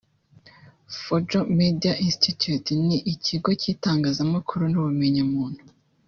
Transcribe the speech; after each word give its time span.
Fojo 1.01 1.41
Media 1.59 1.93
Institute 2.07 2.69
ni 2.87 2.97
ikigo 3.13 3.49
cy’itangazamakuru 3.61 4.63
n’ubumenyamuntu 4.71 5.63